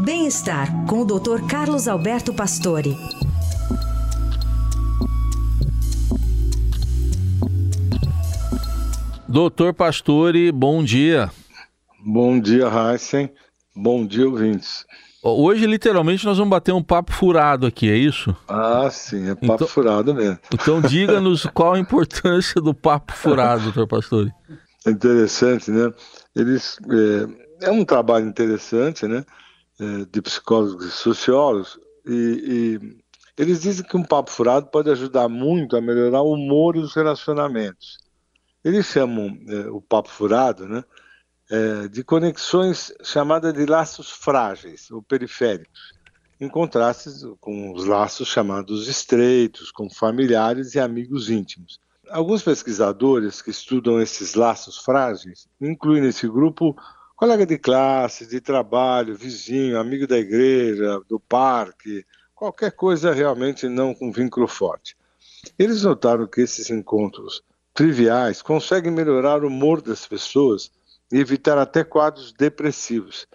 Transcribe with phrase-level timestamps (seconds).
[0.00, 1.44] Bem-estar com o Dr.
[1.50, 2.96] Carlos Alberto Pastore.
[9.26, 11.28] Doutor Pastore, bom dia.
[12.06, 13.28] Bom dia, Heisen.
[13.74, 14.86] Bom dia, ouvintes.
[15.20, 18.36] Hoje, literalmente, nós vamos bater um papo furado aqui, é isso?
[18.46, 20.38] Ah, sim, é papo então, furado mesmo.
[20.54, 24.32] Então, diga-nos qual a importância do papo furado, doutor Pastore.
[24.86, 25.92] Interessante, né?
[26.36, 26.78] Eles,
[27.60, 29.24] é, é um trabalho interessante, né?
[29.80, 35.28] É, de psicólogos e sociólogos, e, e eles dizem que um papo furado pode ajudar
[35.28, 37.96] muito a melhorar o humor e os relacionamentos.
[38.64, 40.82] Eles chamam é, o papo furado, né?
[41.50, 45.92] é, de conexões chamadas de laços frágeis ou periféricos,
[46.40, 51.80] em contraste com os laços chamados estreitos, com familiares e amigos íntimos.
[52.10, 56.76] Alguns pesquisadores que estudam esses laços frágeis incluem nesse grupo
[57.18, 63.92] colega de classe, de trabalho, vizinho, amigo da igreja, do parque, qualquer coisa realmente não
[63.92, 64.96] com vínculo forte.
[65.58, 67.42] Eles notaram que esses encontros
[67.74, 70.70] triviais conseguem melhorar o humor das pessoas
[71.10, 73.26] e evitar até quadros depressivos.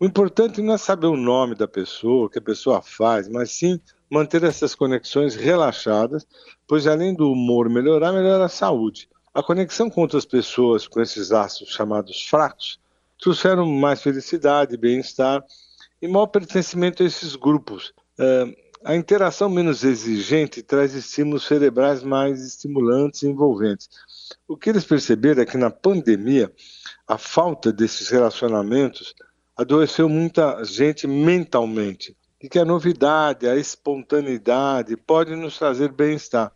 [0.00, 3.50] O importante não é saber o nome da pessoa, o que a pessoa faz, mas
[3.50, 6.26] sim manter essas conexões relaxadas,
[6.66, 9.10] pois além do humor melhorar, melhora a saúde.
[9.34, 12.80] A conexão com outras pessoas, com esses laços chamados fracos,
[13.18, 15.44] trouxeram mais felicidade, bem-estar
[16.00, 17.92] e maior pertencimento a esses grupos.
[18.18, 23.88] Uh, a interação menos exigente traz estímulos cerebrais mais estimulantes e envolventes.
[24.46, 26.52] O que eles perceberam é que na pandemia
[27.06, 29.14] a falta desses relacionamentos
[29.56, 36.52] adoeceu muita gente mentalmente e que a novidade, a espontaneidade pode nos trazer bem-estar.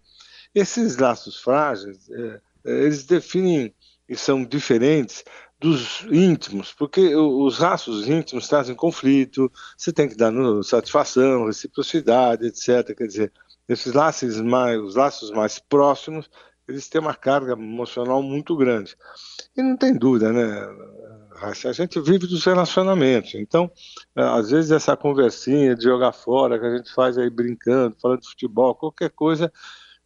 [0.54, 3.74] Esses laços frágeis, é, eles definem
[4.10, 5.24] e são diferentes
[5.60, 10.32] dos íntimos, porque os laços íntimos trazem conflito, você tem que dar
[10.64, 12.96] satisfação, reciprocidade, etc.
[12.96, 13.32] Quer dizer,
[13.68, 16.28] esses laços mais, os laços mais próximos
[16.70, 18.96] eles têm uma carga emocional muito grande.
[19.56, 20.68] E não tem dúvida, né?
[21.42, 23.34] A gente vive dos relacionamentos.
[23.34, 23.70] Então,
[24.14, 28.20] é, às vezes, essa conversinha de jogar fora que a gente faz aí brincando, falando
[28.20, 29.52] de futebol, qualquer coisa,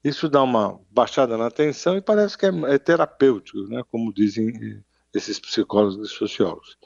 [0.04, 3.82] isso dá uma baixada na atenção e parece que é, é terapêutico, né?
[3.90, 4.82] Como dizem
[5.14, 6.76] esses psicólogos e sociólogos.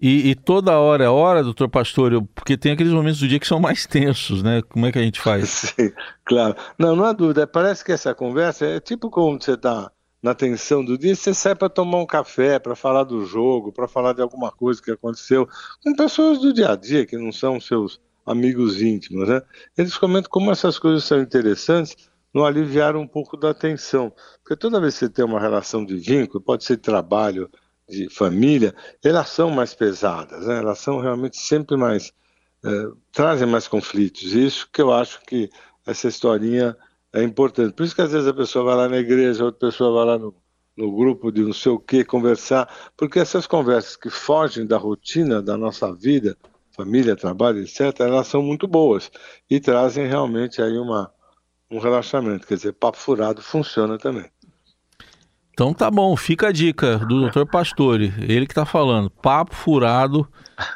[0.00, 3.46] E, e, toda hora é hora, doutor Pastor, porque tem aqueles momentos do dia que
[3.46, 4.60] são mais tensos, né?
[4.62, 5.48] Como é que a gente faz?
[5.78, 5.92] Sim,
[6.24, 6.56] claro.
[6.76, 7.46] Não, não há dúvida.
[7.46, 11.54] Parece que essa conversa é tipo como você está na tensão do dia, você sai
[11.54, 15.48] para tomar um café, para falar do jogo, para falar de alguma coisa que aconteceu,
[15.82, 19.42] com pessoas do dia a dia, que não são seus amigos íntimos, né?
[19.76, 21.96] Eles comentam como essas coisas são interessantes
[22.32, 24.12] no aliviar um pouco da tensão.
[24.42, 27.50] Porque toda vez que você tem uma relação de vínculo, pode ser trabalho,
[27.88, 30.58] de família, elas são mais pesadas, né?
[30.58, 32.12] elas são realmente sempre mais,
[32.64, 32.70] é,
[33.12, 34.32] trazem mais conflitos.
[34.32, 35.50] Isso que eu acho que
[35.86, 36.76] essa historinha
[37.12, 37.74] é importante.
[37.74, 40.18] Por isso que às vezes a pessoa vai lá na igreja, outra pessoa vai lá
[40.18, 40.34] no,
[40.76, 45.42] no grupo de não sei o que conversar, porque essas conversas que fogem da rotina
[45.42, 46.36] da nossa vida,
[46.74, 49.10] família, trabalho, etc., elas são muito boas
[49.50, 51.12] e trazem realmente aí uma,
[51.72, 52.46] um relaxamento.
[52.46, 54.26] Quer dizer, papo furado funciona também.
[55.52, 57.44] Então tá bom, fica a dica do Dr.
[57.44, 59.10] Pastore, ele que tá falando.
[59.10, 60.26] Papo furado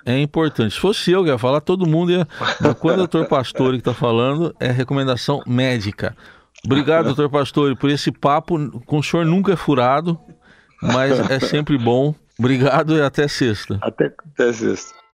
[0.05, 0.75] é importante.
[0.75, 2.29] Se fosse eu que ia falar, todo mundo ia.
[2.61, 3.25] Mas quando o Dr.
[3.25, 6.17] Pastore que tá falando, é recomendação médica.
[6.65, 7.28] Obrigado, Dr.
[7.31, 8.81] Pastore, por esse papo.
[8.83, 10.19] Com o senhor nunca é furado,
[10.83, 12.15] mas é sempre bom.
[12.39, 13.78] Obrigado e até sexta.
[13.81, 14.95] Até, até sexta.